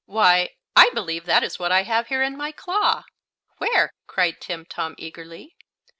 Why, 0.07 0.55
I 0.75 0.89
believe 0.95 1.25
that 1.25 1.43
is 1.43 1.59
what 1.59 1.71
I 1.71 1.83
have 1.83 2.07
here 2.07 2.23
in 2.23 2.35
my 2.35 2.51
claw!" 2.51 3.03
"Where?" 3.59 3.93
cried 4.07 4.39
Timtom, 4.41 4.95
eagerly. 4.97 5.55